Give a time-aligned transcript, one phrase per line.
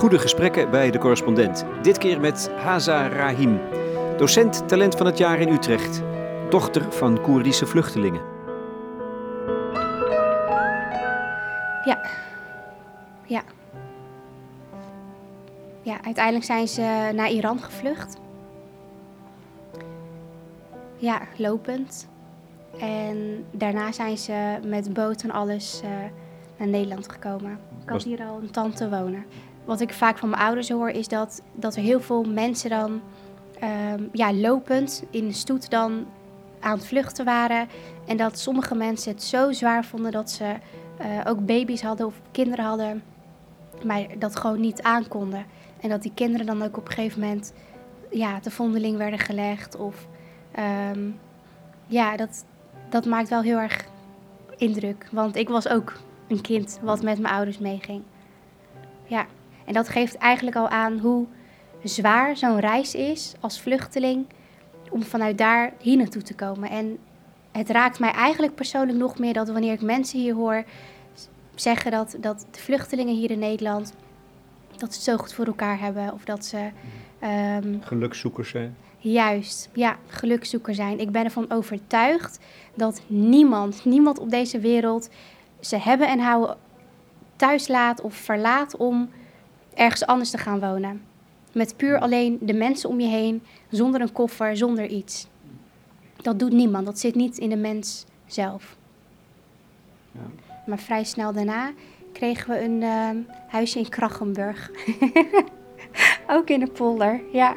[0.00, 1.64] Goede gesprekken bij de correspondent.
[1.82, 3.60] Dit keer met Haza Rahim,
[4.16, 6.02] docent talent van het jaar in Utrecht,
[6.48, 8.20] dochter van Koerdische vluchtelingen.
[11.84, 12.00] Ja.
[13.26, 13.42] Ja.
[15.82, 18.16] Ja, uiteindelijk zijn ze naar Iran gevlucht.
[20.96, 22.08] Ja, lopend.
[22.78, 25.90] En daarna zijn ze met boot en alles uh,
[26.56, 27.58] naar Nederland gekomen.
[27.82, 29.24] Ik had hier al een tante wonen.
[29.64, 33.00] Wat ik vaak van mijn ouders hoor is dat, dat er heel veel mensen dan
[33.62, 36.06] um, ja, lopend in de stoet dan
[36.60, 37.68] aan het vluchten waren.
[38.06, 40.54] En dat sommige mensen het zo zwaar vonden dat ze
[41.00, 43.02] uh, ook baby's hadden of kinderen hadden,
[43.84, 45.44] maar dat gewoon niet aankonden.
[45.80, 47.52] En dat die kinderen dan ook op een gegeven moment
[48.10, 49.76] ja, te vondeling werden gelegd.
[49.76, 50.06] Of
[50.92, 51.18] um,
[51.86, 52.44] ja, dat,
[52.88, 53.84] dat maakt wel heel erg
[54.56, 55.08] indruk.
[55.12, 55.92] Want ik was ook
[56.28, 58.02] een kind wat met mijn ouders meeging.
[59.04, 59.26] Ja,
[59.70, 61.26] en dat geeft eigenlijk al aan hoe
[61.82, 64.26] zwaar zo'n reis is als vluchteling
[64.90, 66.70] om vanuit daar hier naartoe te komen.
[66.70, 66.98] En
[67.52, 70.64] het raakt mij eigenlijk persoonlijk nog meer dat wanneer ik mensen hier hoor
[71.54, 73.92] zeggen dat, dat de vluchtelingen hier in Nederland
[74.76, 76.70] dat ze het zo goed voor elkaar hebben of dat ze
[77.62, 78.76] um, gelukzoekers zijn.
[78.98, 80.98] Juist, ja, gelukzoeker zijn.
[80.98, 82.38] Ik ben ervan overtuigd
[82.74, 85.10] dat niemand, niemand op deze wereld
[85.60, 86.56] ze hebben en houden
[87.36, 89.10] thuis laat of verlaat om
[89.74, 91.02] ergens anders te gaan wonen.
[91.52, 95.28] Met puur alleen de mensen om je heen, zonder een koffer, zonder iets.
[96.16, 98.76] Dat doet niemand, dat zit niet in de mens zelf.
[100.12, 100.20] Ja.
[100.66, 101.72] Maar vrij snel daarna
[102.12, 103.10] kregen we een uh,
[103.48, 104.70] huisje in Krachenburg.
[106.36, 107.54] Ook in de polder, ja.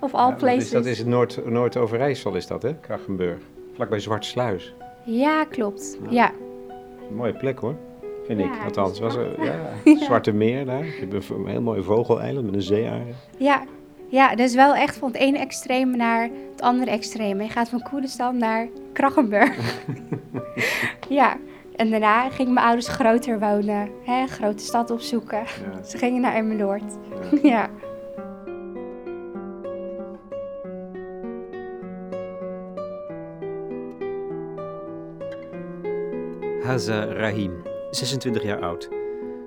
[0.00, 0.64] Of all ja, places.
[0.64, 3.38] Is, dat is Noord, Noord-Overijssel, is dat hè, Krachenburg?
[3.74, 4.74] Vlakbij Zwartsluis.
[5.04, 6.32] Ja, klopt, ja.
[7.08, 7.76] Een mooie plek hoor,
[8.28, 8.64] vind ik.
[8.64, 9.44] Althans, was er,
[9.84, 10.84] ja, Zwarte Meer daar.
[10.84, 13.14] Je hebt een heel mooi vogeleiland met een zeearend.
[13.38, 13.62] Ja,
[14.10, 17.40] ja, dus wel echt van het ene extreem naar het andere extreem.
[17.42, 19.82] Je gaat van Koerdistan naar Krachenburg.
[21.08, 21.36] ja,
[21.76, 23.90] en daarna gingen mijn ouders groter wonen.
[24.04, 25.42] Hè, een grote stad opzoeken.
[25.84, 26.96] Ze gingen naar Emmeloord.
[27.42, 27.48] Ja.
[27.50, 27.70] ja.
[36.68, 38.88] Haza Rahim, 26 jaar oud.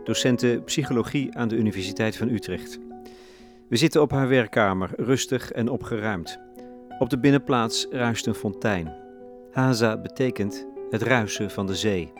[0.03, 2.79] Docente psychologie aan de Universiteit van Utrecht.
[3.67, 6.39] We zitten op haar werkkamer, rustig en opgeruimd.
[6.99, 8.93] Op de binnenplaats ruist een fontein.
[9.51, 12.13] Haza betekent het ruisen van de zee.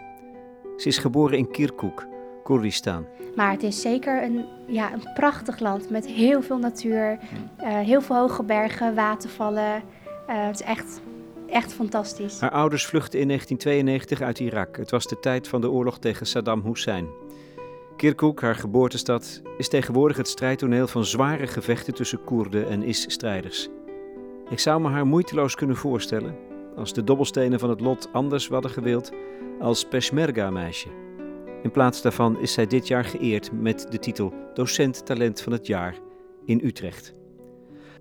[0.78, 2.08] Ze is geboren in Kirkuk,
[2.44, 3.06] Koerdistan.
[3.36, 7.20] Maar het is zeker een, ja, een prachtig land met heel veel natuur,
[7.60, 9.76] uh, heel veel hoge bergen, watervallen.
[9.76, 11.02] Uh, het is echt,
[11.52, 12.40] echt fantastisch.
[12.40, 14.78] Haar ouders vluchtten in 1992 uit Irak.
[14.78, 17.08] Het was de tijd van de oorlog tegen Saddam Hussein.
[17.96, 23.70] Kirkuk, haar geboortestad, is tegenwoordig het strijdtoneel van zware gevechten tussen Koerden en IS-strijders.
[24.50, 26.36] Ik zou me haar moeiteloos kunnen voorstellen,
[26.76, 29.12] als de dobbelstenen van het lot anders hadden gewild,
[29.60, 30.88] als Peshmerga-meisje.
[31.64, 35.68] In plaats daarvan is zij dit jaar geëerd met de titel Docent Talent van het
[35.68, 35.96] Jaar
[36.46, 37.14] in Utrecht.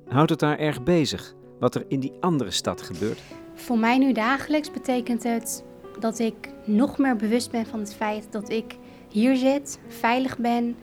[0.09, 3.21] Houdt het haar erg bezig wat er in die andere stad gebeurt?
[3.55, 5.65] Voor mij nu dagelijks betekent het
[5.99, 6.35] dat ik
[6.65, 8.77] nog meer bewust ben van het feit dat ik
[9.09, 10.77] hier zit, veilig ben,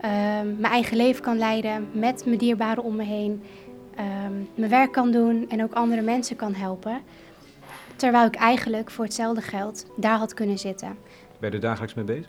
[0.00, 3.42] ehm, mijn eigen leven kan leiden met mijn dierbaren om me heen,
[3.94, 7.00] ehm, mijn werk kan doen en ook andere mensen kan helpen.
[7.96, 10.96] Terwijl ik eigenlijk voor hetzelfde geld daar had kunnen zitten.
[11.38, 12.28] Ben je er dagelijks mee bezig?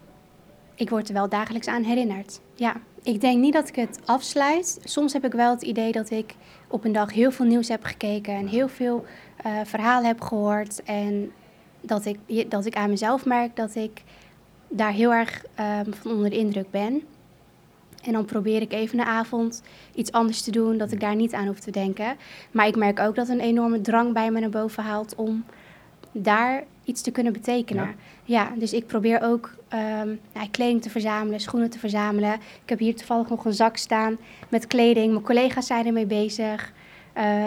[0.76, 2.40] Ik word er wel dagelijks aan herinnerd.
[2.56, 4.80] Ja, ik denk niet dat ik het afsluit.
[4.84, 6.36] Soms heb ik wel het idee dat ik
[6.68, 9.06] op een dag heel veel nieuws heb gekeken en heel veel
[9.46, 10.84] uh, verhalen heb gehoord.
[10.84, 11.32] En
[11.82, 14.04] dat ik, dat ik aan mezelf merk dat ik
[14.68, 17.04] daar heel erg um, van onder de indruk ben.
[18.04, 19.62] En dan probeer ik even de avond
[19.96, 22.16] iets anders te doen, dat ik daar niet aan hoef te denken.
[22.52, 25.46] Maar ik merk ook dat een enorme drang bij me naar boven haalt om
[26.12, 27.96] daar iets te kunnen betekenen.
[28.24, 32.34] Ja, dus ik probeer ook um, ja, kleding te verzamelen, schoenen te verzamelen.
[32.34, 34.18] Ik heb hier toevallig nog een zak staan
[34.50, 35.12] met kleding.
[35.12, 36.74] Mijn collega's zijn ermee bezig.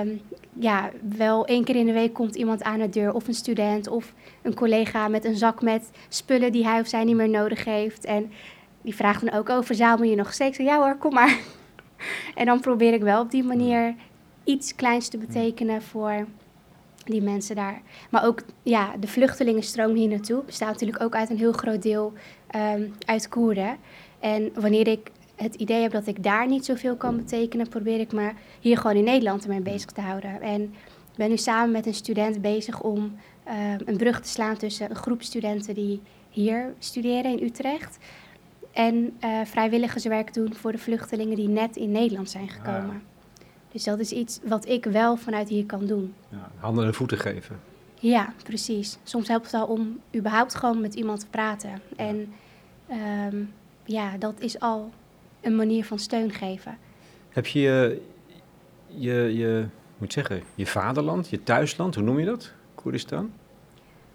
[0.00, 0.20] Um,
[0.52, 3.88] ja, wel één keer in de week komt iemand aan de deur, of een student
[3.88, 4.12] of
[4.42, 8.04] een collega met een zak met spullen die hij of zij niet meer nodig heeft.
[8.04, 8.32] En
[8.82, 10.58] die vraagt dan ook, oh, verzamel je nog steeds?
[10.58, 11.38] Ja hoor, kom maar.
[12.34, 13.94] en dan probeer ik wel op die manier
[14.44, 16.26] iets kleins te betekenen voor
[17.12, 17.82] die mensen daar.
[18.10, 22.12] Maar ook ja, de vluchtelingenstroom hier naartoe bestaat natuurlijk ook uit een heel groot deel
[22.56, 23.76] um, uit Koerden.
[24.20, 28.12] En wanneer ik het idee heb dat ik daar niet zoveel kan betekenen, probeer ik
[28.12, 28.30] me
[28.60, 30.40] hier gewoon in Nederland ermee bezig te houden.
[30.40, 30.62] En
[31.10, 34.90] ik ben nu samen met een student bezig om um, een brug te slaan tussen
[34.90, 36.00] een groep studenten die
[36.30, 37.98] hier studeren in Utrecht
[38.72, 43.02] En uh, vrijwilligerswerk doen voor de vluchtelingen die net in Nederland zijn gekomen.
[43.02, 43.15] Ah.
[43.76, 46.14] Dus dat is iets wat ik wel vanuit hier kan doen.
[46.28, 47.60] Ja, handen en voeten geven.
[47.94, 48.98] Ja, precies.
[49.02, 51.80] Soms helpt het al om überhaupt gewoon met iemand te praten.
[51.96, 52.32] En
[52.88, 53.36] ehm,
[53.84, 54.90] ja, dat is al
[55.40, 56.78] een manier van steun geven.
[57.28, 58.02] Heb je je,
[58.86, 59.66] je, je
[59.98, 62.52] moet zeggen, je vaderland, je thuisland, hoe noem je dat?
[62.74, 63.32] Koerdistan?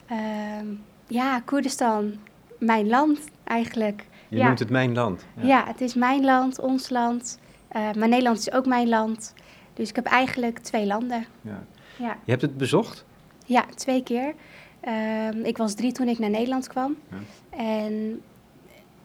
[0.06, 0.66] Ehm,
[1.08, 2.14] ja, Koerdistan,
[2.60, 4.06] mijn land eigenlijk.
[4.28, 4.46] Je ja.
[4.46, 5.26] noemt het mijn land.
[5.42, 5.66] Ja.
[5.68, 7.40] het is mijn land, ons land.
[7.76, 9.34] Uh, maar Nederland is ook mijn land.
[9.74, 11.26] Dus ik heb eigenlijk twee landen.
[11.42, 11.64] Ja.
[11.98, 13.06] Ja, Je hebt het bezocht?
[13.46, 14.34] ja twee keer.
[14.80, 16.96] Ehm, ik was drie toen ik naar Nederland kwam.
[17.10, 17.18] Ja.
[17.58, 18.22] En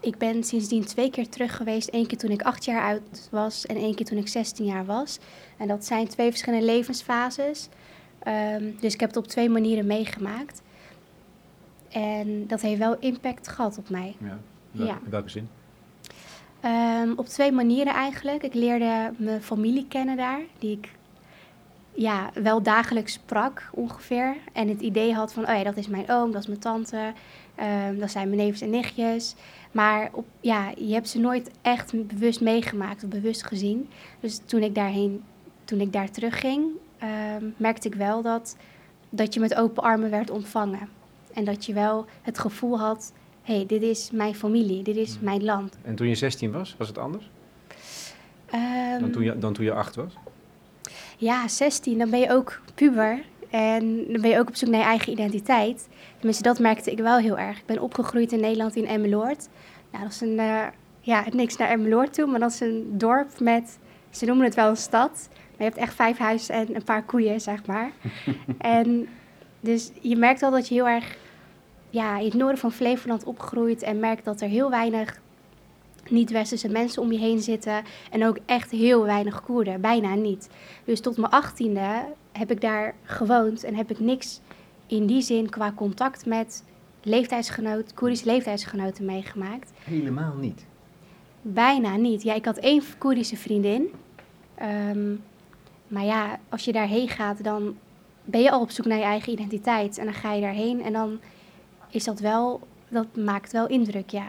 [0.01, 1.89] ik ben sindsdien twee keer terug geweest.
[1.93, 4.85] Eén keer toen ik acht jaar oud was en één keer toen ik 16 jaar
[4.85, 5.19] was.
[5.57, 7.69] En dat zijn twee verschillende levensfases.
[8.19, 10.63] Ehm, dus ik heb het op twee manieren meegemaakt.
[11.89, 14.17] En dat heeft wel impact gehad op mij.
[14.19, 14.39] Ja.
[14.71, 14.99] Ja.
[15.05, 15.49] In welke zin?
[16.67, 18.43] Ehm, op twee manieren eigenlijk.
[18.43, 20.91] Ik leerde mijn familie kennen daar, die ik
[21.95, 24.37] ja, wel dagelijks sprak ongeveer.
[24.53, 27.13] En het idee had van, oh ja, dat is mijn oom, dat is mijn tante,
[27.55, 29.35] ehm, dat zijn mijn neefjes en nichtjes.
[29.73, 33.89] Maar op, ja, je hebt ze nooit echt bewust meegemaakt of bewust gezien.
[34.21, 35.23] Dus toen ik daarheen,
[35.65, 36.65] toen ik daar terugging,
[36.99, 38.57] ehm, merkte ik wel dat,
[39.11, 40.89] dat je met open armen werd ontvangen.
[41.35, 43.13] En dat je wel het gevoel had,
[43.47, 45.77] hey, dit is mijn familie, dit is mijn land.
[45.83, 47.31] En toen je 16 was, was het anders?
[48.47, 50.13] Ehm, Dan toen je, dan toen je 8 was?
[51.17, 53.23] Ja, 16, dan ben je ook puber.
[53.51, 55.89] En dan ben je ook op zoek naar je eigen identiteit.
[56.17, 57.59] Tenminste, dat merkte ik wel heel erg.
[57.59, 59.49] Ik ben opgegroeid in Nederland in Emmeloord.
[59.91, 60.67] Nou, dat is een, eh,
[61.01, 63.79] ja, niks naar Emmeloord toe, maar dat is een dorp met,
[64.11, 65.29] ze noemen het wel een stad.
[65.31, 67.91] Maar je hebt echt vijf huizen en een paar koeien, zeg maar.
[68.59, 69.09] en
[69.61, 71.17] dus je merkt al dat je heel erg
[71.97, 75.21] ja, in het noorden van Flevoland opgroeit en merkt dat er heel weinig
[76.11, 77.83] niet-westerse mensen om je heen zitten.
[78.11, 80.49] En ook echt heel weinig Koerden, bijna niet.
[80.85, 84.41] Dus tot mijn achttiende heb ik daar gewoond en heb ik niks
[84.87, 86.65] in die zin qua contact met
[87.03, 89.73] leeftijdsgenoot, Koerdische leeftijdsgenoten meegemaakt.
[89.85, 90.67] Helemaal niet.
[91.43, 92.23] Bijna niet.
[92.23, 93.89] Ja, ik had één Koerdische vriendin.
[94.55, 95.15] Ehm,
[95.89, 97.77] maar ja, als je daarheen gaat, dan
[98.25, 99.99] ben je al op zoek naar je eigen identiteit.
[99.99, 101.19] En dan ga je daarheen en dan
[101.91, 104.27] is dat wel, dat maakt wel indruk, ja.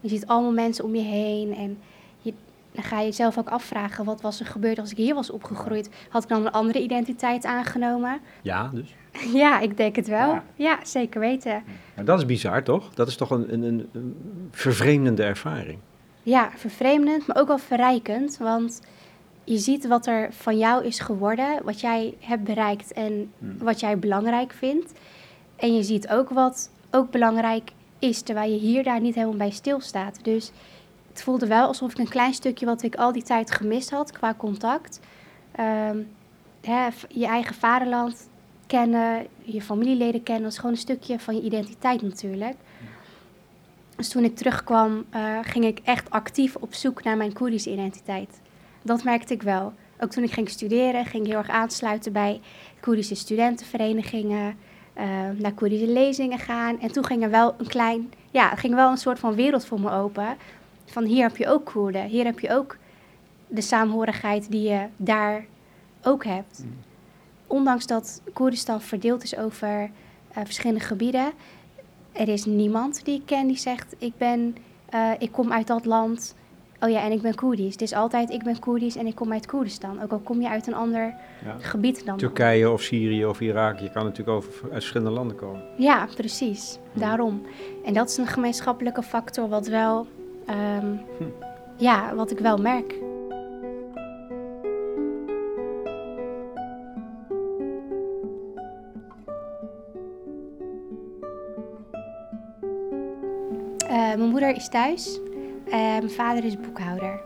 [0.00, 1.78] Je ziet allemaal mensen om je heen en
[2.20, 2.32] je,
[2.72, 5.90] dan ga je jezelf ook afvragen, wat was er gebeurd als ik hier was opgegroeid?
[6.08, 8.20] Had ik dan een andere identiteit aangenomen?
[8.42, 8.94] Ja, dus.
[9.34, 10.28] Ja, ik denk het wel.
[10.28, 10.44] Ja.
[10.54, 11.62] Ja, zeker weten.
[11.94, 12.94] Maar dat is bizar, toch?
[12.94, 14.16] Dat is toch een, een, een, een
[14.50, 15.78] vervreemdende ervaring?
[16.22, 18.80] Ja, vervreemdend, maar ook wel verrijkend, want
[19.44, 23.58] je ziet wat er van jou is geworden, wat jij hebt bereikt en Hmm.
[23.58, 24.92] wat jij belangrijk vindt.
[25.56, 29.50] En je ziet ook wat ook belangrijk is, terwijl je hier daar niet helemaal bij
[29.50, 30.24] stilstaat.
[30.24, 30.52] Dus
[31.08, 34.12] het voelde wel alsof ik een klein stukje wat ik al die tijd gemist had
[34.12, 35.00] qua contact.
[35.52, 35.98] Ehm,
[36.60, 38.28] hè, je eigen vaderland
[38.66, 42.56] kennen, je familieleden kennen, dat is gewoon een stukje van je identiteit natuurlijk.
[43.96, 48.40] Dus toen ik terugkwam, eh, ging ik echt actief op zoek naar mijn Koerdische identiteit.
[48.82, 49.72] Dat merkte ik wel.
[50.00, 52.40] Ook toen ik ging studeren, ging ik heel erg aansluiten bij
[52.80, 54.56] Koerdische studentenverenigingen,
[54.92, 55.04] eh,
[55.36, 56.80] naar Koerdische lezingen gaan.
[56.80, 59.64] En toen ging er wel een klein, ja, er ging wel een soort van wereld
[59.64, 60.36] voor me open.
[60.84, 62.76] Van hier heb je ook Koerden, hier heb je ook
[63.46, 65.44] de saamhorigheid die je daar
[66.02, 66.64] ook hebt.
[67.46, 69.90] Ondanks dat Koerdistan verdeeld is over
[70.32, 71.32] eh, verschillende gebieden,
[72.12, 74.56] er is niemand die ik ken die zegt: ik ben,
[74.88, 76.34] eh, ik kom uit dat land.
[76.84, 77.72] Oh ja, en ik ben Koerdisch.
[77.72, 80.02] Het is altijd ik ben Koerdisch en ik kom uit Koerdistan.
[80.02, 81.56] Ook al kom je uit een ander Ja.
[81.58, 82.16] gebied dan.
[82.16, 85.62] Turkije of Syrië of Irak, je kan natuurlijk over, uit verschillende landen komen.
[85.76, 86.78] Ja, precies.
[86.92, 87.42] Daarom.
[87.84, 90.06] En dat is een gemeenschappelijke factor wat wel,
[90.46, 90.86] ehm,
[91.76, 92.94] ja, wat ik wel merk.
[103.88, 105.20] Eh, mijn moeder is thuis.
[105.72, 107.20] Mijn vader is boekhouder.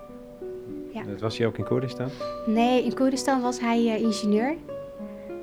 [0.92, 1.02] Ja.
[1.02, 2.08] Dat was hij ook in Koerdistan?
[2.46, 4.54] Nee, in Koerdistan was hij eh, ingenieur.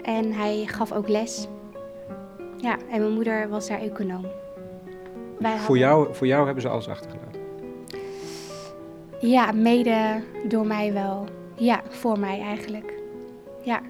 [0.02, 1.48] En hij gaf ook les.
[2.58, 4.26] Ja, en mijn moeder was daar econoom.
[5.40, 7.42] Wij Voor jou, voor jou hebben ze alles achtergelaten.
[9.20, 11.26] Ja, mede door mij wel.
[11.56, 12.94] Ja, voor mij eigenlijk.
[13.64, 13.82] Ja.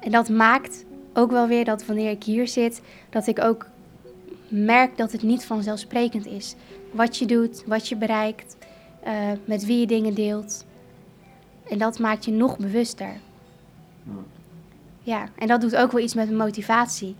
[0.00, 0.84] En dat maakt
[1.14, 3.66] ook wel weer dat wanneer ik hier zit, dat ik ook
[4.50, 6.54] merk dat het niet vanzelfsprekend is.
[6.90, 8.56] Wat je doet, wat je bereikt,
[9.02, 9.14] eh,
[9.44, 10.64] met wie je dingen deelt.
[11.68, 13.12] En dat maakt je nog bewuster.
[15.02, 17.14] Ja, en dat doet ook wel iets met motivatie.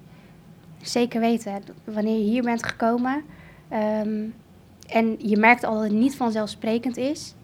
[0.82, 1.62] Zeker weten.
[1.84, 3.22] Wanneer je hier bent gekomen,
[3.68, 4.24] ehm,
[4.88, 7.34] en je merkt al dat het niet vanzelfsprekend is,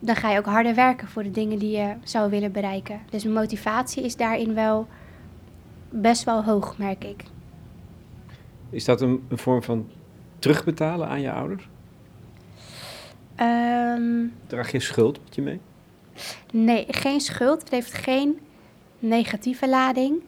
[0.00, 3.00] dan ga je ook harder werken voor de dingen die je zou willen bereiken.
[3.10, 4.86] Dus motivatie is daarin wel
[5.90, 7.24] best wel hoog, merk ik.
[8.70, 9.90] Is dat een, een vorm van
[10.38, 11.68] terugbetalen aan je ouders?
[13.40, 15.60] Um, Draag je schuld met je mee?
[16.52, 17.60] Nee, geen schuld.
[17.60, 18.38] Het heeft geen
[18.98, 20.22] negatieve lading.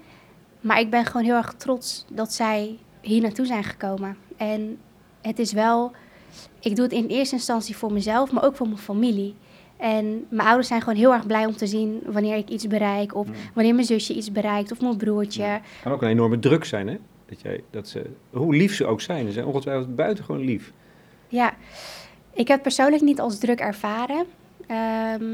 [0.60, 4.16] Maar ik ben gewoon heel erg trots dat zij hier naartoe zijn gekomen.
[4.36, 4.78] En
[5.20, 5.92] het is wel,
[6.60, 9.34] ik doe het in eerste instantie voor mezelf, maar ook voor mijn familie.
[9.76, 13.14] En mijn ouders zijn gewoon heel erg blij om te zien wanneer ik iets bereik.
[13.14, 14.72] Of wanneer mijn zusje iets bereikt.
[14.72, 15.42] Of mijn broertje.
[15.42, 16.96] Het kan ook een enorme druk zijn, hè?
[17.26, 19.26] Dat jij, dat ze, hoe lief ze ook zijn.
[19.26, 20.72] Ze zijn ongetwijfeld buitengewoon lief.
[21.28, 21.54] Ja,
[22.32, 24.26] ik heb persoonlijk niet als druk ervaren.
[24.66, 25.24] Ehm,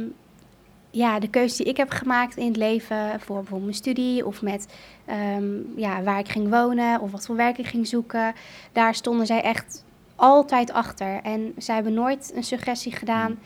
[0.90, 4.42] ja, de keuze die ik heb gemaakt in het leven voor bijvoorbeeld mijn studie of
[4.42, 8.34] met ehm, ja, waar ik ging wonen of wat voor werk ik ging zoeken,
[8.72, 9.84] daar stonden zij echt
[10.16, 11.20] altijd achter.
[11.22, 13.38] En zij hebben nooit een suggestie gedaan,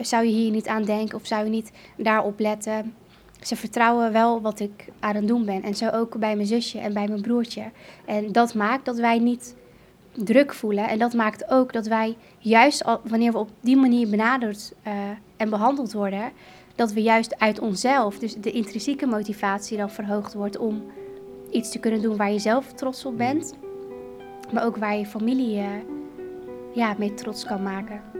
[0.00, 2.94] zou je hier niet aan denken of zou je niet daarop letten.
[3.46, 5.62] Ze vertrouwen wel wat ik aan het doen ben.
[5.62, 7.70] En zo ook bij mijn zusje en bij mijn broertje.
[8.04, 9.56] En dat maakt dat wij niet
[10.12, 10.88] druk voelen.
[10.88, 14.92] En dat maakt ook dat wij juist wanneer we op die manier benaderd uh,
[15.36, 16.32] en behandeld worden,
[16.74, 20.82] dat we juist uit onszelf, dus de intrinsieke motivatie dan verhoogd wordt om
[21.50, 23.54] iets te kunnen doen waar je zelf trots op bent,
[24.52, 25.66] maar ook waar je familie uh,
[26.74, 28.13] ja, mee trots kan maken.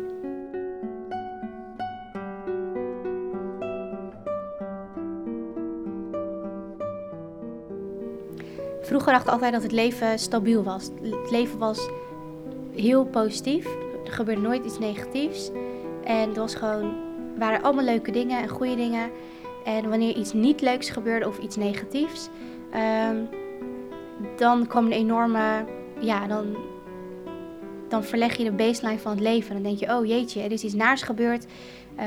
[8.84, 10.90] Vroeger dacht ik altijd dat het leven stabiel was.
[11.02, 11.88] Het leven was
[12.74, 13.66] heel positief.
[14.04, 15.50] Er gebeurde nooit iets negatiefs.
[16.04, 16.94] En het was gewoon,
[17.38, 19.10] waren allemaal leuke dingen en goede dingen.
[19.64, 22.28] En wanneer iets niet leuks gebeurde of iets negatiefs,
[22.70, 23.16] ehm,
[24.36, 25.64] dan kwam een enorme,
[26.00, 26.56] ja, dan,
[27.88, 29.54] dan verleg je de baseline van het leven.
[29.54, 31.46] Dan denk je, oh jeetje, er is iets naars gebeurd.
[32.00, 32.04] Uh,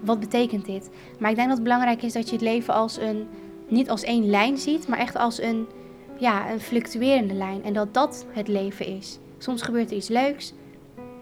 [0.00, 0.90] wat betekent dit?
[1.18, 3.28] Maar ik denk dat het belangrijk is dat je het leven als een,
[3.68, 5.66] niet als één lijn ziet, maar echt als een
[6.18, 7.64] ja, een fluctuerende lijn.
[7.64, 9.18] En dat dat het leven is.
[9.38, 10.52] Soms gebeurt er iets leuks,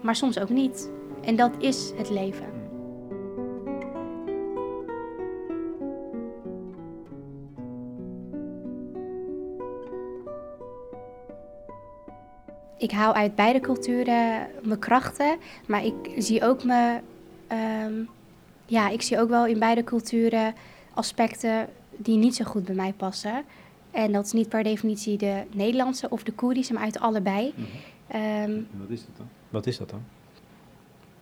[0.01, 0.89] maar soms ook niet.
[1.21, 2.53] En dat is het leven.
[12.77, 15.37] Ik haal uit beide culturen mijn krachten,
[15.67, 16.99] maar ik zie ook me,
[17.47, 17.93] ehm,
[18.65, 20.53] ja, ik zie ook wel in beide culturen
[20.93, 23.43] aspecten die niet zo goed bij mij passen.
[23.95, 27.53] En dat is niet per definitie de Nederlandse of de Koerdische, maar uit allebei.
[27.55, 27.65] Mm
[28.07, 28.67] -hmm.
[28.79, 29.27] wat is dat dan?
[29.49, 30.03] Wat is dat dan?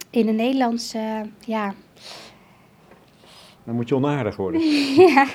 [0.10, 1.74] In de Nederlandse, ja.
[3.64, 4.62] Dan moet je onaardig worden.
[5.14, 5.28] ja.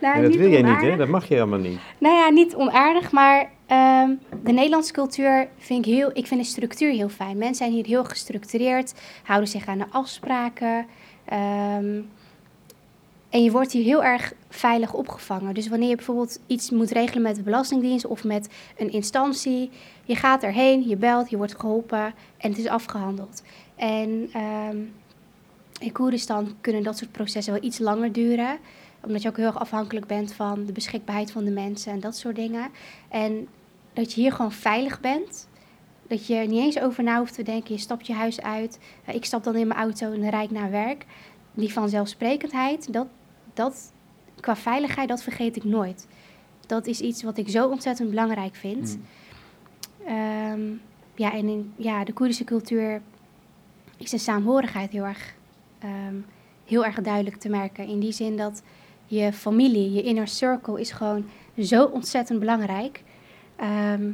[0.00, 0.96] Nou, dat wil jij niet, hè?
[0.96, 1.78] Dat mag je helemaal niet.
[1.98, 6.10] Nou ja, niet onaardig, maar um, de Nederlandse cultuur vind ik heel...
[6.12, 7.38] Ik vind de structuur heel fijn.
[7.38, 10.86] Mensen zijn hier heel gestructureerd, houden zich aan de afspraken.
[11.78, 12.08] Um,
[13.30, 15.54] en je wordt hier heel erg veilig opgevangen.
[15.54, 19.70] Dus wanneer je bijvoorbeeld iets moet regelen met de Belastingdienst of met een instantie,
[20.04, 23.42] je gaat erheen, je belt, je wordt geholpen en het is afgehandeld.
[23.76, 24.30] En
[24.70, 24.92] um,
[25.80, 28.58] in Koeristan kunnen dat soort processen wel iets langer duren,
[29.00, 32.16] omdat je ook heel erg afhankelijk bent van de beschikbaarheid van de mensen en dat
[32.16, 32.68] soort dingen.
[33.08, 33.48] En
[33.92, 35.48] dat je hier gewoon veilig bent.
[36.08, 37.74] Dat je er niet eens over na hoeft te denken.
[37.74, 38.78] Je stapt je huis uit.
[39.06, 41.04] Ik stap dan in mijn auto en rijd naar werk.
[41.54, 43.06] Die vanzelfsprekendheid, dat,
[43.60, 43.92] dat,
[44.40, 46.06] qua veiligheid, dat vergeet ik nooit.
[46.66, 48.96] Dat is iets wat ik zo ontzettend belangrijk vind.
[48.96, 50.06] Mm.
[50.06, 50.60] Ehm,
[51.14, 53.02] ja, en in ja, de Koerdische cultuur
[53.96, 55.34] is de saamhorigheid heel erg,
[55.78, 56.14] ehm,
[56.64, 57.86] heel erg duidelijk te merken.
[57.86, 58.62] In die zin dat
[59.06, 61.24] je familie, je inner circle is gewoon
[61.58, 63.02] zo ontzettend belangrijk.
[63.56, 64.10] Ehm,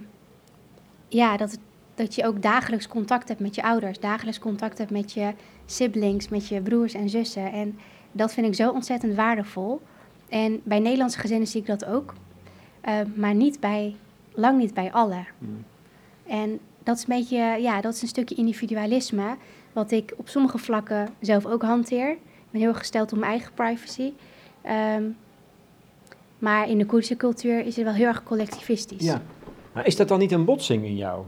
[1.09, 1.59] ja, dat,
[1.95, 5.35] dat je ook dagelijks contact hebt met je ouders, dagelijks contact hebt met je
[5.67, 7.53] siblings, met je broers en zussen.
[7.53, 7.79] En
[8.17, 9.81] dat vind ik zo ontzettend waardevol.
[10.29, 12.15] En bij Nederlandse gezinnen zie ik dat ook.
[12.89, 13.97] Uh, maar niet bij,
[14.35, 15.25] lang niet bij alle.
[15.39, 15.65] Mm.
[16.27, 19.37] En dat is een beetje, ja, dat is een stukje individualisme.
[19.73, 22.11] Wat ik op sommige vlakken zelf ook hanteer.
[22.11, 22.19] Ik
[22.51, 24.13] ben heel gesteld op mijn eigen privacy.
[24.97, 25.17] Um,
[26.39, 29.05] maar in de Koerdische cultuur is het wel heel erg collectivistisch.
[29.05, 29.23] Ja.
[29.73, 31.25] Maar is dat dan niet een botsing in jou?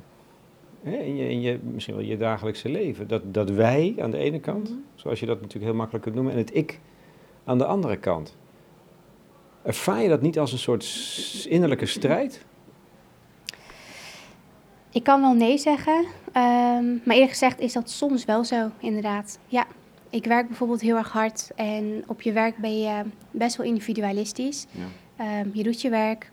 [0.83, 3.09] In, je, in je, misschien wel je dagelijkse leven.
[3.09, 4.79] Dat, dat wij aan de ene kant, mhm.
[4.95, 6.81] zoals je dat natuurlijk heel makkelijk kunt noemen, en het ik
[7.45, 8.37] aan de andere kant.
[9.63, 12.45] Ervaar je dat niet als een soort innerlijke strijd?
[14.91, 19.39] Ik kan wel nee zeggen, ehm, maar eerlijk gezegd is dat soms wel zo, inderdaad.
[19.47, 19.67] Ja,
[20.11, 24.67] ik werk bijvoorbeeld heel erg hard en op je werk ben je best wel individualistisch.
[24.71, 24.85] Ja.
[25.17, 26.31] Ehm, je doet je werk,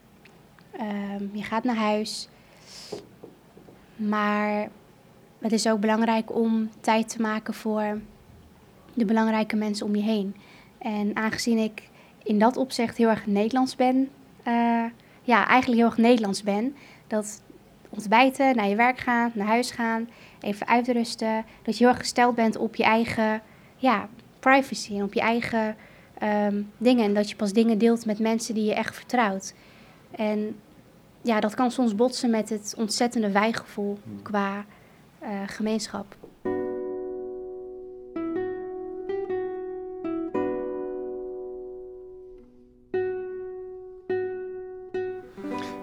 [0.80, 2.30] um, je gaat naar huis,
[3.96, 4.70] maar
[5.40, 8.00] het is ook belangrijk om tijd te maken voor
[8.94, 10.36] de belangrijke mensen om je heen.
[10.78, 11.90] En aangezien ik
[12.24, 14.10] in dat opzicht heel erg Nederlands ben,
[14.48, 14.84] uh,
[15.22, 16.76] ja, eigenlijk heel erg Nederlands ben,
[17.08, 17.42] dat
[17.90, 20.10] ontbijten, naar je werk gaan, naar huis gaan,
[20.42, 23.42] even uitrusten, dat je heel erg gesteld bent op je eigen
[23.76, 24.10] ja,
[24.40, 25.76] privacy en op je eigen
[26.24, 27.04] um, dingen.
[27.04, 29.54] En dat je pas dingen deelt met mensen die je echt vertrouwt.
[30.12, 30.56] En
[31.26, 34.22] ja, dat kan soms botsen met het ontzettende wijgevoel hmm.
[34.22, 34.66] qua
[35.24, 36.16] uh, gemeenschap.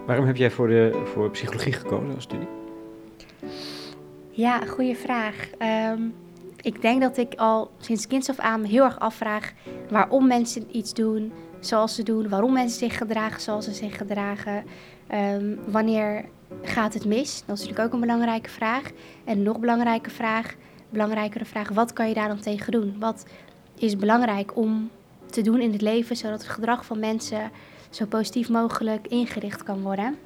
[0.07, 2.49] Waarom heb jij voor, de, voor psychologie gekozen als studie?
[4.31, 5.51] Ja, goede vraag.
[5.93, 6.15] Um,
[6.61, 9.53] ik denk dat ik al sinds kinds af aan heel erg afvraag
[9.91, 14.65] waarom mensen iets doen zoals ze doen, waarom mensen zich gedragen zoals ze zich gedragen,
[15.15, 16.25] um, wanneer
[16.63, 17.43] gaat het mis?
[17.47, 18.91] Dat is natuurlijk ook een belangrijke vraag.
[19.25, 20.55] En nog belangrijke vraag,
[20.89, 22.97] belangrijkere vraag, wat kan je daar dan tegen doen?
[22.99, 23.27] Wat
[23.79, 24.91] is belangrijk om
[25.27, 27.51] te doen in het leven zodat het gedrag van mensen
[27.91, 30.17] zo positief mogelijk ingericht kan worden?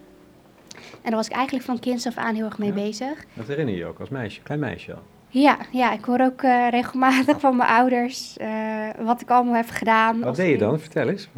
[0.76, 3.24] En daar was ik eigenlijk van kinds af aan heel erg mee bezig.
[3.34, 5.02] Dat herinner je je ook als meisje, klein meisje al?
[5.28, 9.68] Ja, ja ik hoor ook uh, regelmatig van mijn ouders uh, wat ik allemaal heb
[9.68, 10.20] gedaan.
[10.20, 10.80] Wat deed je dan?
[10.80, 11.28] Vertel eens.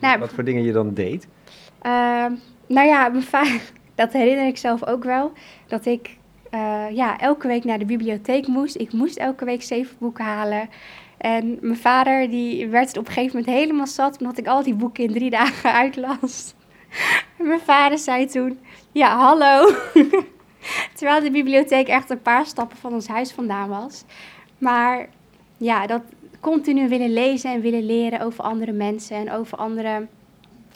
[0.00, 1.28] Nou, wat voor dingen je dan deed?
[1.82, 2.26] Uh,
[2.68, 3.60] nou ja, mijn vader,
[3.94, 5.32] dat herinner ik zelf ook wel.
[5.66, 6.16] Dat ik
[6.54, 8.76] uh, ja, elke week naar de bibliotheek moest.
[8.76, 10.68] Ik moest elke week zeven boeken halen.
[11.18, 14.18] En mijn vader die werd het op een gegeven moment helemaal zat...
[14.20, 16.54] omdat ik al die boeken in drie dagen uitlas.
[17.36, 18.58] mijn vader zei toen...
[18.92, 19.72] Ja, hallo.
[20.94, 24.04] Terwijl de bibliotheek echt een paar stappen van ons huis vandaan was.
[24.58, 25.08] Maar
[25.56, 26.02] ja, dat
[26.40, 30.06] continu willen lezen en willen leren over andere mensen en over andere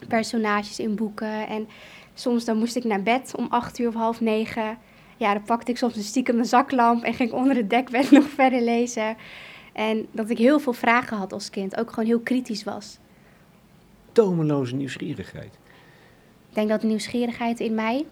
[0.08, 1.46] personages in boeken.
[1.48, 1.68] En
[2.14, 4.78] soms dan moest ik naar bed om acht uur of half negen.
[5.16, 8.28] Ja, dan pakte ik soms een stiekem mijn zaklamp en ging onder het dekbed nog
[8.28, 9.16] verder lezen.
[9.72, 12.98] En dat ik heel veel vragen had als kind, ook gewoon heel kritisch was.
[14.12, 15.58] Tomeloze nieuwsgierigheid.
[16.48, 18.06] Ik denk dat de nieuwsgierigheid in mij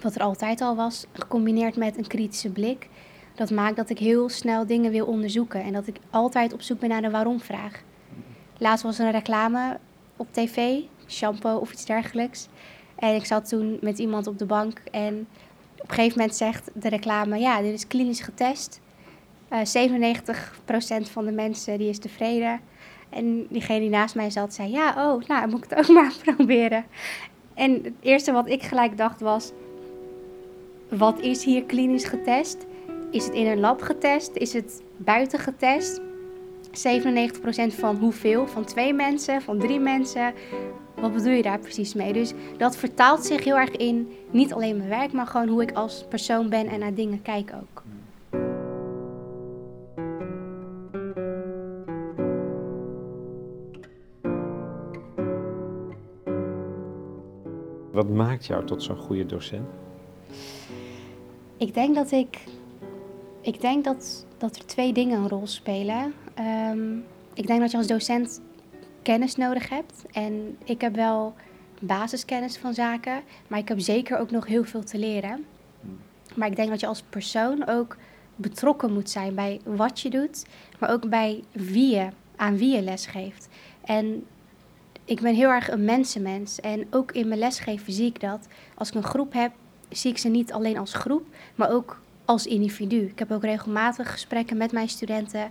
[0.00, 2.88] wat er altijd al was, gecombineerd met een kritische blik,
[3.34, 6.78] dat maakt dat ik heel snel dingen wil onderzoeken en dat ik altijd op zoek
[6.80, 7.82] ben naar de waarom-vraag.
[8.58, 9.78] Laatst was er een reclame
[10.16, 10.80] op tv,
[11.12, 12.48] shampoo of iets dergelijks.
[12.94, 15.26] En ik zat toen met iemand op de bank en
[15.78, 18.80] op een gegeven moment zegt de reclame: Ja, dit is klinisch getest.
[19.52, 19.90] Uh, eh,
[21.04, 22.60] 97% van de mensen die is tevreden.
[23.08, 26.12] En diegene die naast mij zat zei: Ja, oh, nou moet ik het ook maar
[26.24, 26.84] proberen.
[27.54, 29.52] En het eerste wat ik gelijk dacht was:
[30.88, 32.66] wat is hier klinisch getest?
[33.10, 34.30] Is het in een lab getest?
[34.34, 36.00] Is het buiten getest?
[36.70, 36.72] 97%
[37.68, 38.46] van hoeveel?
[38.46, 39.42] Van twee mensen?
[39.42, 40.34] Van drie mensen?
[41.02, 42.12] Wat bedoel je daar precies mee?
[42.12, 45.72] Dus dat vertaalt zich heel erg in niet alleen mijn werk, maar gewoon hoe ik
[45.72, 47.82] als persoon ben en naar dingen kijk ook.
[57.92, 59.66] Wat maakt jou tot zo'n goede docent?
[61.56, 62.38] Ik denk dat ik.
[63.40, 66.14] Ik denk dat, dat er twee dingen een rol spelen.
[66.34, 66.96] Ehm,
[67.34, 68.40] ik denk dat je als docent
[69.02, 70.04] kennis nodig hebt.
[70.12, 71.34] En ik heb wel
[71.80, 75.44] basiskennis van zaken, maar ik heb zeker ook nog heel veel te leren.
[76.34, 77.96] Maar ik denk dat je als persoon ook
[78.36, 80.46] betrokken moet zijn bij wat je doet,
[80.78, 83.48] maar ook bij wie je, aan wie je lesgeeft.
[83.84, 84.26] En
[85.04, 88.46] ik ben heel erg een mensenmens en ook in mijn lesgeven zie ik dat.
[88.74, 89.52] Als ik een groep heb
[89.88, 92.96] zie ik ze niet alleen als groep, maar ook als individu.
[92.96, 95.50] Ik heb ook regelmatig gesprekken met mijn studenten.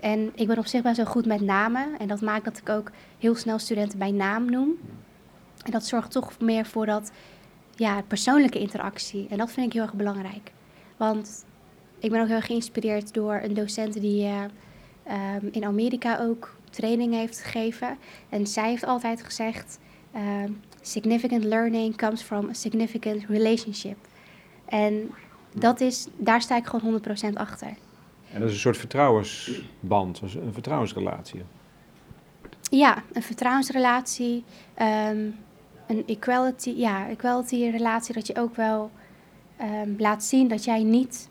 [0.00, 1.98] En ik ben op zich wel goed met namen.
[1.98, 4.78] En dat maakt dat ik ook heel snel studenten bij naam noem.
[5.64, 7.12] En dat zorgt toch meer voor dat
[7.74, 9.26] ja, persoonlijke interactie.
[9.30, 10.52] En dat vind ik heel erg belangrijk.
[10.96, 11.44] Want
[11.98, 14.44] ik ben ook heel geïnspireerd door een docent die uh,
[15.50, 17.98] in Amerika ook training heeft gegeven.
[18.28, 19.78] En zij heeft altijd gezegd:
[20.16, 20.20] uh,
[20.80, 23.96] significant learning comes from a significant relationship.
[24.64, 25.10] En
[25.54, 27.74] dat is, daar sta ik gewoon 100% achter.
[28.32, 31.42] En dat is een soort vertrouwensband, een vertrouwensrelatie.
[32.70, 34.44] Ja, een vertrouwensrelatie,
[34.80, 35.36] um,
[35.86, 38.90] een equality, ja, equality relatie, dat je ook wel
[39.60, 41.28] um, laat zien dat jij niet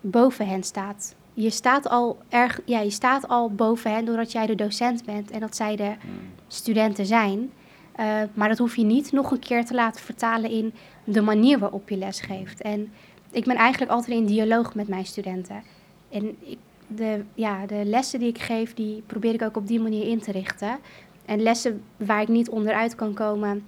[0.00, 1.14] boven hen staat.
[1.34, 5.30] Je staat al erg, ja, je staat al boven hen doordat jij de docent bent
[5.30, 6.20] en dat zij de hmm.
[6.46, 7.52] studenten zijn.
[8.00, 11.58] Uh, maar dat hoef je niet nog een keer te laten vertalen in de manier
[11.58, 12.60] waarop je les geeft.
[12.60, 12.92] En
[13.30, 15.62] ik ben eigenlijk altijd in dialoog met mijn studenten.
[16.14, 19.80] En ik, de, ja, de lessen die ik geef, die probeer ik ook op die
[19.80, 20.78] manier in te richten.
[21.24, 23.64] En lessen waar ik niet onderuit kan komen,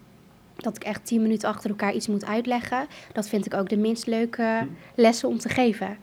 [0.57, 2.87] dat ik echt tien minuten achter elkaar iets moet uitleggen.
[3.13, 5.97] Dat vind ik ook de minst leuke lessen om te geven.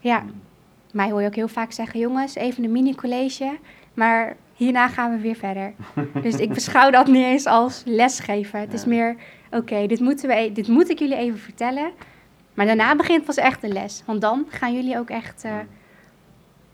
[0.00, 0.24] Ja,
[0.92, 3.58] mij hoor je ook heel vaak zeggen, jongens, even een mini-college,
[3.94, 5.74] maar hierna gaan we weer verder.
[6.22, 8.60] dus ik beschouw dat niet eens als lesgeven.
[8.60, 9.16] Het is meer,
[9.50, 11.92] oké, dit dit, we, dit moet ik jullie even vertellen.
[12.54, 14.02] Maar daarna begint pas echt de les.
[14.06, 15.58] Want dan gaan jullie ook echt uh,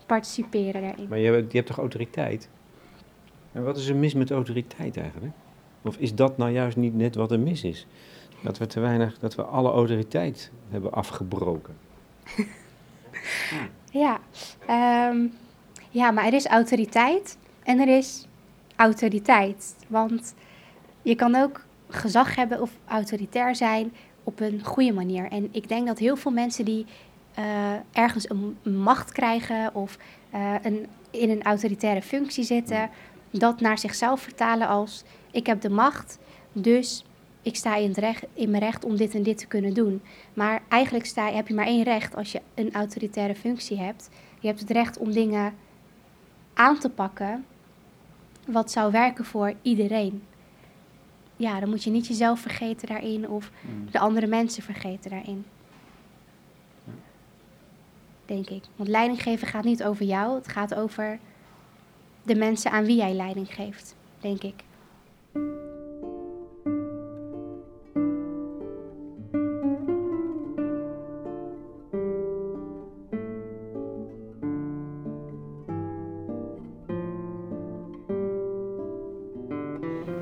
[0.07, 1.07] participeren daarin.
[1.09, 2.49] Maar je, je hebt toch autoriteit?
[3.53, 5.33] En wat is er mis met autoriteit eigenlijk?
[5.83, 7.87] Of is dat nou juist niet net wat er mis is?
[8.43, 11.77] Dat we te weinig, dat we alle autoriteit hebben afgebroken.
[14.03, 14.21] ja,
[14.67, 15.27] ehm,
[15.91, 18.27] ja, maar er is autoriteit en er is
[18.77, 19.77] autoriteit.
[19.89, 20.35] Want
[21.03, 23.93] je kan ook gezag hebben of autoritair zijn
[24.31, 25.31] op een goede manier.
[25.31, 26.87] En ik denk dat heel veel mensen die
[27.39, 29.99] uh, ergens een macht krijgen of
[30.35, 32.91] uh, een, in een autoritaire functie zitten,
[33.31, 36.19] dat naar zichzelf vertalen als ik heb de macht,
[36.53, 37.05] dus
[37.43, 40.03] ik sta in, het recht, in mijn recht om dit en dit te kunnen doen.
[40.35, 44.09] Maar eigenlijk sta, heb je maar één recht als je een autoritaire functie hebt.
[44.41, 45.55] Je hebt het recht om dingen
[46.55, 47.45] aan te pakken
[48.47, 50.23] wat zou werken voor iedereen.
[51.41, 53.91] Ja, dan moet je niet jezelf vergeten daarin of mm.
[53.91, 55.45] de andere mensen vergeten daarin.
[58.25, 58.63] Denk ik.
[58.77, 61.19] Want leiding geven gaat niet over jou, het gaat over
[62.23, 64.65] de mensen aan wie jij leiding geeft, denk ik.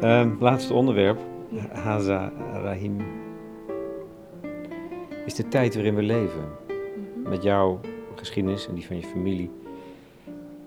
[0.02, 1.20] Um, laatste onderwerp,
[1.72, 2.96] Haza Rahim.
[5.26, 6.40] Is de tijd waarin we leven.
[6.40, 7.28] Mhm.
[7.28, 7.80] Met jouw
[8.14, 9.50] geschiedenis en die van je familie.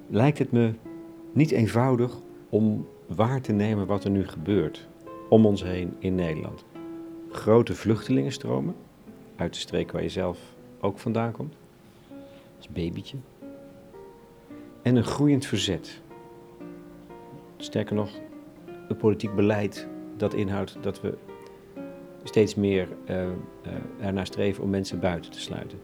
[0.08, 0.74] Lijkt het me
[1.32, 2.17] niet eenvoudig
[2.50, 4.88] om waar te nemen wat er nu gebeurt
[5.30, 6.65] om ons heen in Nederland.
[7.30, 8.76] Grote vluchtelingenstromen
[9.36, 10.39] uit de streek waar je zelf
[10.80, 11.56] ook vandaan komt,
[12.58, 13.17] als babytje.
[14.82, 16.02] En een groeiend verzet.
[17.58, 18.10] Sterker nog,
[18.95, 21.17] politiek beleid dat inhoudt dat we
[22.23, 23.32] steeds meer uh, uh,
[23.99, 25.80] ernaar streven om mensen buiten te sluiten.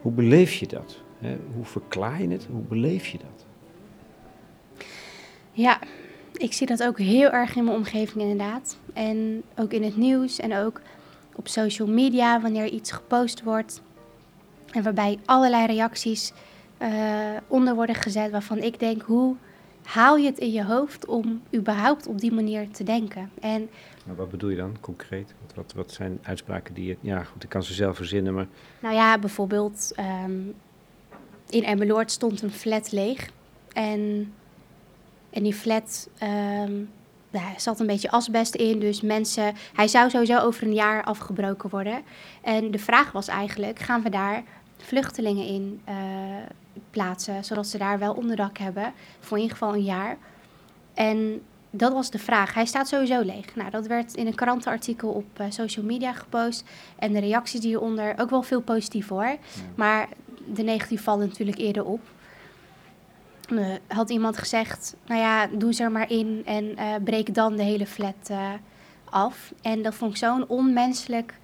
[0.00, 1.02] Hoe beleef je dat?
[1.18, 1.36] Hè?
[1.54, 2.46] Hoe verklaar je het?
[2.50, 3.46] Hoe beleef je dat?
[5.52, 5.78] Ja,
[6.32, 8.76] ik zie dat ook heel erg in mijn omgeving inderdaad.
[8.92, 10.80] En ook in het nieuws en ook
[11.34, 13.82] op social media wanneer iets gepost wordt.
[14.72, 16.32] En waarbij allerlei reacties
[16.82, 16.88] uh,
[17.46, 19.36] onder worden gezet waarvan ik denk, hoe
[19.92, 23.30] haal je het in je hoofd om überhaupt op die manier te denken?
[23.40, 23.70] En,
[24.04, 25.34] wat bedoel je dan concreet?
[25.46, 26.96] Wat, wat, wat, zijn uitspraken die je...
[27.00, 28.46] Ja, goed, ik kan ze zelf verzinnen, maar...
[28.80, 29.92] Nou ja, bijvoorbeeld
[30.24, 30.54] um,
[31.48, 33.30] in Emmeloord stond een flat leeg.
[33.72, 34.32] En
[35.30, 36.90] en die flat um,
[37.56, 38.80] zat een beetje asbest in.
[38.80, 42.02] Dus mensen, hij zou sowieso over een jaar afgebroken worden.
[42.42, 44.42] En de vraag was eigenlijk: gaan we daar
[44.82, 45.94] vluchtelingen in uh,
[46.90, 50.16] plaatsen, zodat ze daar wel onderdak hebben voor in ieder geval een jaar?
[50.94, 52.54] En dat was de vraag.
[52.54, 53.56] Hij staat sowieso leeg.
[53.56, 56.64] Nou, dat werd in een krantenartikel op uh, social media gepost.
[56.98, 59.36] En de reacties die hieronder, ook wel veel positief hoor.
[59.74, 60.08] Maar
[60.46, 62.00] de negatief vallen natuurlijk eerder op
[63.86, 67.62] had iemand gezegd, nou ja, doe ze er maar in en uh, breek dan de
[67.62, 68.30] hele flat
[69.04, 69.52] af.
[69.62, 71.34] En dat vond ik zo'n onmenselijk,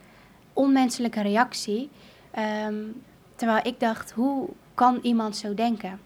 [0.52, 1.90] onmenselijke reactie.
[2.66, 3.02] Um,
[3.36, 6.00] terwijl ik dacht, hoe kan iemand zo denken?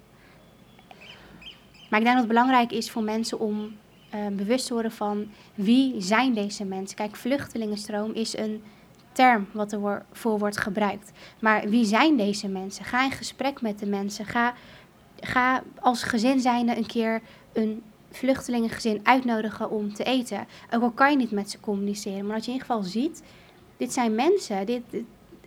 [1.89, 3.77] Maar ik denk dat het belangrijk is voor mensen om
[4.15, 6.97] uh, bewust te worden van wie zijn deze mensen.
[6.97, 8.63] Kijk, vluchtelingenstroom is een
[9.13, 11.13] term wat er voor wordt gebruikt.
[11.41, 12.85] Maar wie zijn deze mensen?
[12.85, 14.25] Ga in gesprek met de mensen.
[14.25, 14.55] Ga
[15.21, 20.47] ga als gezin zijnde een keer een vluchtelingengezin uitnodigen om te eten.
[20.71, 23.23] Ook al kan je niet met ze communiceren, maar dat je in ieder geval ziet,
[23.77, 24.67] dit zijn mensen.
[24.67, 24.83] Dit,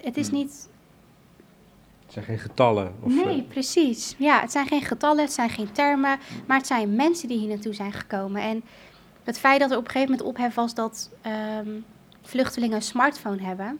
[0.02, 0.38] het is hmm.
[0.38, 0.70] niet...
[2.14, 2.94] Het zijn geen getallen?
[3.02, 4.16] Of nee, eh, precies.
[4.18, 7.48] Ja, het zijn geen getallen, het zijn geen termen, maar het zijn mensen die hier
[7.48, 8.42] naartoe zijn gekomen.
[8.42, 8.64] En
[9.24, 11.10] het feit dat er op een gegeven moment ophef was dat
[11.60, 11.86] um,
[12.22, 13.80] vluchtelingen een smartphone hebben...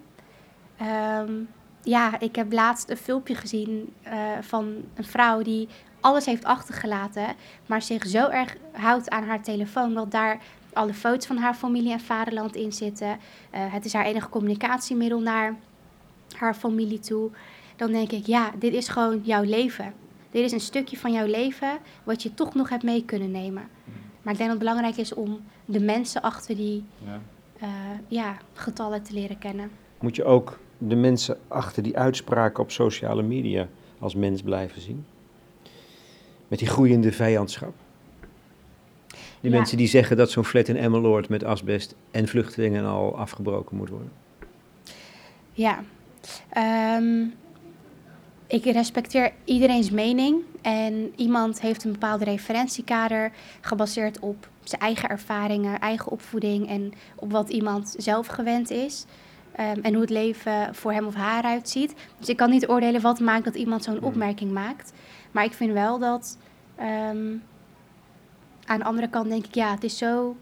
[1.20, 1.48] Um,
[1.84, 5.68] ja, ik heb laatst een filmpje gezien uh, van een vrouw die
[6.00, 10.42] alles heeft achtergelaten, maar zich zo erg houdt aan haar telefoon dat daar
[10.74, 13.08] alle foto's van haar familie en vaderland in zitten.
[13.08, 13.18] Uh,
[13.52, 15.56] het is haar enige communicatiemiddel naar
[16.38, 17.32] haar familie toe.
[17.84, 19.94] Dan denk ik, ja, dit is gewoon jouw leven.
[20.32, 23.64] Dit is een stukje van jouw leven wat je toch nog hebt mee kunnen nemen.
[24.22, 27.22] Maar ik denk dat het belangrijk is om de mensen achter die ja.
[27.64, 27.70] Uh,
[28.08, 29.72] ja, getallen te leren kennen.
[30.00, 33.68] Moet je ook de mensen achter die uitspraken op sociale media
[34.00, 35.06] als mens blijven zien?
[36.48, 37.74] Met die groeiende vijandschap?
[39.42, 43.78] Die mensen die zeggen dat zo'n flat in Emmeloord met asbest en vluchtelingen al afgebroken
[43.78, 44.12] moet worden.
[45.52, 45.84] Ja,
[46.50, 47.26] ehm,
[48.54, 55.80] ik respecteer iedereen's mening en iemand heeft een bepaalde referentiekader gebaseerd op zijn eigen ervaringen,
[55.80, 59.06] eigen opvoeding en op wat iemand zelf gewend is.
[59.52, 61.96] Ehm, en hoe het leven voor hem of haar uitziet.
[62.20, 64.94] Dus ik kan niet oordelen wat maakt dat iemand zo'n opmerking maakt.
[65.32, 66.38] Maar ik vind wel dat.
[66.76, 67.36] Ehm,
[68.66, 70.36] aan de andere kant denk ik, ja, het is zo.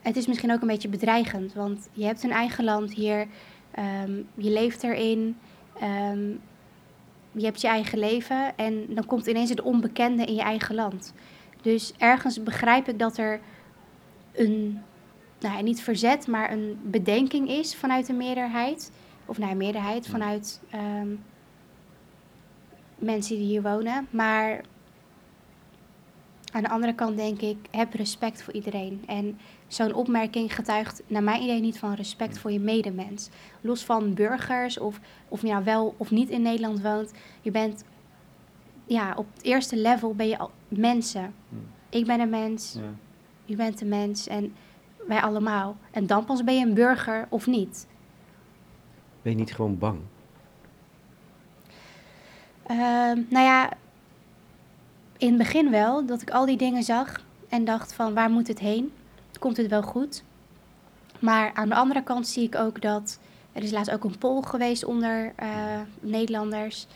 [0.00, 1.54] Het is misschien ook een beetje bedreigend.
[1.54, 3.26] Want je hebt een eigen land hier.
[3.70, 5.36] Ehm, je leeft erin.
[7.36, 8.56] Je hebt je eigen leven.
[8.56, 11.14] En dan komt ineens het onbekende in je eigen land.
[11.62, 13.40] Dus ergens begrijp ik dat er
[14.32, 14.82] een
[15.40, 18.92] nou, niet verzet, maar een bedenking is vanuit de meerderheid.
[19.26, 21.08] Of nou, meerderheid vanuit ehm,
[22.98, 24.06] mensen die hier wonen.
[24.10, 24.60] Maar
[26.52, 29.02] aan de andere kant denk ik, heb respect voor iedereen.
[29.06, 33.28] En zo'n opmerking getuigt naar mijn idee niet van respect voor je medemens.
[33.60, 37.12] Los van burgers of of je nou wel of niet in Nederland woont.
[37.42, 37.84] Je bent,
[38.84, 41.34] ja, op het eerste level ben je al mensen.
[41.88, 43.52] Ik ben een mens, ja.
[43.52, 44.26] u bent een mens.
[44.26, 44.54] En
[45.06, 45.76] wij allemaal.
[45.90, 47.86] En dan pas ben je een burger of niet.
[49.22, 49.98] Ben je niet gewoon bang?
[52.70, 52.76] Uh,
[53.28, 53.70] nou ja,
[55.16, 58.48] in het begin wel, dat ik al die dingen zag en dacht van waar moet
[58.48, 58.92] het heen?
[59.38, 60.22] Komt het wel goed?
[61.18, 63.18] Maar aan de andere kant zie ik ook dat
[63.52, 65.48] er is laatst ook een poll geweest onder uh,
[66.00, 66.86] Nederlanders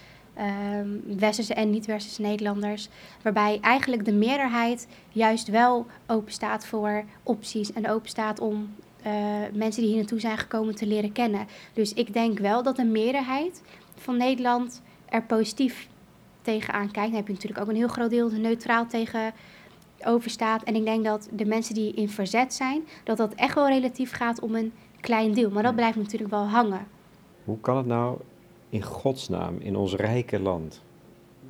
[1.17, 2.89] westerse en niet-westerse Nederlanders.
[3.23, 8.75] Waarbij eigenlijk de meerderheid juist wel open staat voor opties en open staat om
[9.07, 9.13] uh,
[9.53, 11.47] mensen die hier naartoe zijn gekomen te leren kennen.
[11.73, 13.63] Dus ik denk wel dat de meerderheid
[13.97, 15.89] van Nederland er positief
[16.43, 17.09] tegenaan kijkt.
[17.09, 19.33] Dan heb je natuurlijk ook een heel groot deel neutraal tegen
[20.07, 20.63] overstaat.
[20.63, 24.13] En ik denk dat de mensen die in verzet zijn, dat dat echt wel relatief
[24.13, 25.51] gaat om een klein deel.
[25.51, 26.87] Maar dat blijft natuurlijk wel hangen.
[27.45, 28.19] Hoe kan het nou
[28.69, 30.83] in godsnaam in ons rijke land,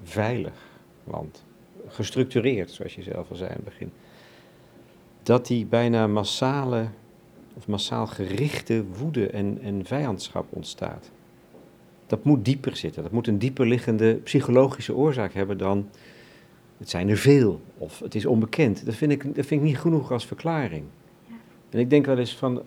[0.03, 0.69] veilig
[1.05, 1.45] land,
[1.87, 3.93] gestructureerd, zoals je zelf al zei in het begin,
[5.23, 6.89] dat die bijna massale
[7.55, 11.11] of massaal gerichte woede en, en vijandschap ontstaat.
[12.07, 13.03] Dat moet dieper zitten.
[13.03, 15.89] Dat moet een dieper liggende psychologische oorzaak hebben dan
[16.81, 18.85] het zijn er veel of het is onbekend.
[18.85, 20.85] Dat vind ik, dat vind ik niet genoeg als verklaring.
[21.27, 21.35] Ja.
[21.71, 22.62] En ik denk wel eens van,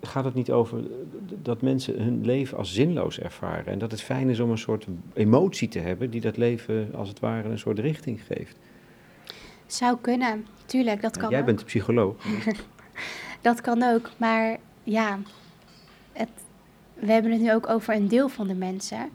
[0.00, 0.80] gaat het niet over
[1.42, 3.66] dat mensen hun leven als zinloos ervaren.
[3.66, 7.08] En dat het fijn is om een soort emotie te hebben die dat leven als
[7.08, 8.56] het ware een soort richting geeft.
[9.66, 11.30] Zou kunnen, tuurlijk, dat kan.
[11.30, 12.14] Jij bent psycholoog.
[13.40, 15.18] dat kan ook, maar ja,
[16.12, 16.30] het,
[16.94, 19.10] we hebben het nu ook over een deel van de mensen.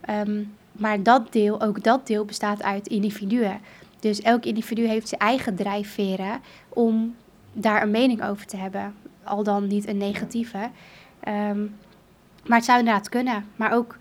[0.00, 3.60] Ehm, maar dat deel, ook dat deel bestaat uit individuen.
[4.00, 7.14] Dus elk individu heeft zijn eigen drijfveren om
[7.52, 10.70] daar een mening over te hebben al dan niet een negatieve.
[11.20, 11.60] Ehm,
[12.46, 13.46] maar het zou inderdaad kunnen.
[13.56, 13.96] Maar ook,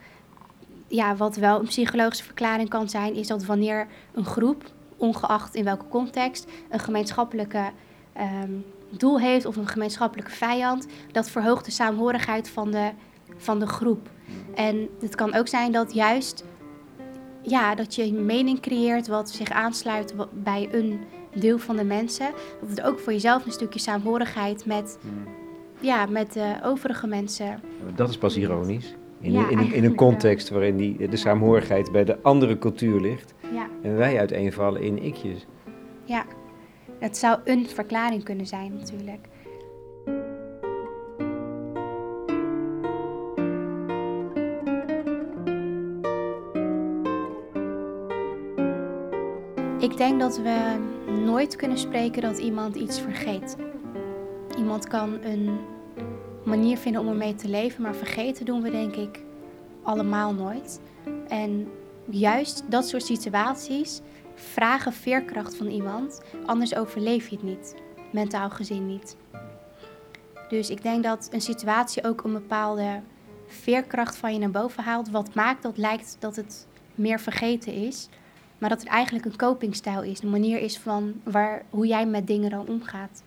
[0.87, 5.63] ja, wat wel een psychologische verklaring kan zijn, is dat wanneer een groep, ongeacht in
[5.63, 7.71] welke context, een gemeenschappelijke
[8.13, 8.51] ehm,
[8.89, 12.91] doel heeft of een gemeenschappelijke vijand, dat verhoogt de saamhorigheid van de,
[13.37, 14.09] van de groep.
[14.55, 16.43] En het kan ook zijn dat juist,
[17.41, 20.99] ja, dat je een mening creëert wat zich aansluit bij een
[21.33, 22.31] deel van de mensen.
[22.59, 25.33] Dat het ook voor jezelf een stukje saamhorigheid met, hmm.
[25.79, 27.61] ja, met de overige mensen.
[27.95, 28.95] Dat is pas ironisch.
[29.19, 33.33] In, in, in, een context waarin die, de saamhorigheid bij de andere cultuur ligt.
[33.53, 33.67] Ja.
[33.81, 35.45] En wij uiteenvallen in ikjes.
[36.03, 36.25] Ja,
[36.99, 39.27] het zou een verklaring kunnen zijn natuurlijk.
[49.81, 50.79] Ik denk dat we
[51.25, 53.55] nooit kunnen spreken dat iemand iets vergeet.
[54.57, 55.59] Iemand kan een
[56.43, 59.23] manier vinden om ermee te leven, maar vergeten doen we denk ik
[59.83, 60.81] allemaal nooit.
[61.27, 61.71] En
[62.09, 64.01] juist dat soort situaties
[64.35, 67.75] vragen veerkracht van iemand, anders overleef je het niet,
[68.11, 69.15] mentaal gezien niet.
[70.49, 73.01] Dus ik denk dat een situatie ook een bepaalde
[73.47, 78.09] veerkracht van je naar boven haalt, wat maakt dat lijkt dat het meer vergeten is.
[78.61, 80.21] Maar dat het eigenlijk een copingstijl is.
[80.21, 83.23] Een manier is van waar, hoe jij met dingen dan omgaat.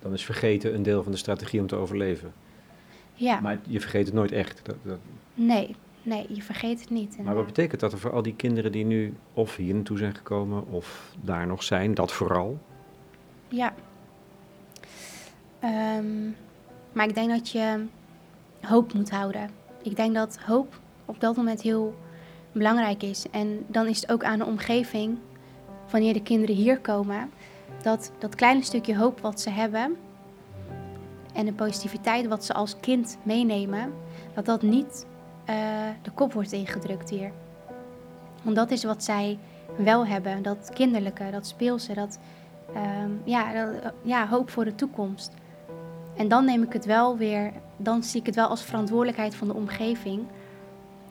[0.00, 2.32] Dan is vergeten een deel van de strategie om te overleven.
[3.14, 3.40] Ja.
[3.40, 4.60] Maar je vergeet het nooit echt.
[4.64, 4.98] Dat, dat...
[5.34, 7.18] Nee, nee, je vergeet het niet.
[7.22, 10.14] Maar wat betekent dat er voor al die kinderen die nu of hier naartoe zijn
[10.14, 12.58] gekomen of daar nog zijn, dat vooral?
[13.48, 13.74] Ja.
[15.58, 16.30] Ehm,
[16.92, 17.84] maar ik denk dat je
[18.60, 19.50] hoop moet houden.
[19.82, 21.94] Ik denk dat hoop op dat moment heel
[22.52, 23.26] belangrijk is.
[23.30, 25.18] En dan is het ook aan de omgeving,
[25.90, 27.30] wanneer de kinderen hier komen,
[27.82, 29.96] dat dat kleine stukje hoop wat ze hebben
[31.32, 33.92] en de positiviteit wat ze als kind meenemen,
[34.34, 35.06] dat dat niet
[35.50, 35.56] uh,
[36.02, 37.32] de kop wordt ingedrukt hier.
[38.42, 39.38] Want dat is wat zij
[39.76, 42.18] wel hebben, dat kinderlijke, dat speelse, dat,
[42.76, 45.32] um, ja, dat, ja, hoop voor de toekomst.
[46.16, 49.48] En dan neem ik het wel weer, dan zie ik het wel als verantwoordelijkheid van
[49.48, 50.24] de omgeving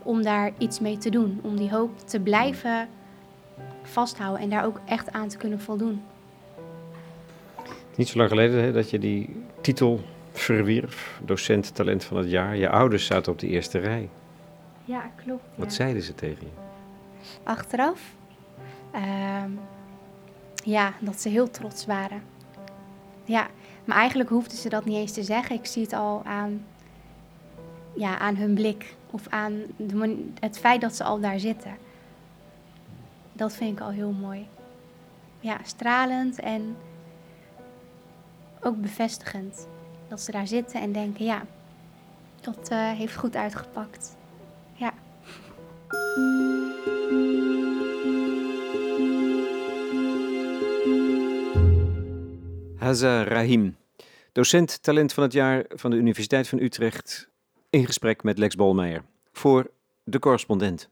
[0.03, 2.87] om daar iets mee te doen, om die hoop te blijven
[3.81, 6.01] vasthouden en daar ook echt aan te kunnen voldoen.
[7.95, 12.57] Niet zo lang geleden hè, dat je die titel verwierf, docent talent van het jaar.
[12.57, 14.09] Je ouders zaten op de eerste rij.
[14.85, 15.43] Ja, klopt.
[15.55, 16.61] Wat zeiden ze tegen je?
[17.43, 18.13] Achteraf?
[18.95, 19.43] Uh,
[20.63, 22.23] ja, dat ze heel trots waren.
[23.25, 23.47] Ja,
[23.85, 25.55] maar eigenlijk hoefden ze dat niet eens te zeggen.
[25.55, 26.65] Ik zie het al aan,
[27.93, 31.77] ja, aan hun blik of aan de, het feit dat ze al daar zitten.
[33.33, 34.47] Dat vind ik al heel mooi.
[35.39, 36.77] Ja, stralend en
[38.61, 39.67] ook bevestigend.
[40.07, 41.45] Dat ze daar zitten en denken, ja,
[42.41, 44.15] dat uh, heeft goed uitgepakt.
[44.73, 44.93] Ja.
[52.77, 53.77] Haza Rahim,
[54.31, 57.30] docent talent van het jaar van de Universiteit van Utrecht,
[57.71, 59.71] in gesprek met Lex Bolmeijer voor
[60.03, 60.89] de correspondent.